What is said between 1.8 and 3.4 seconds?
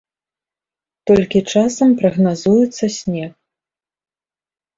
прагназуецца снег.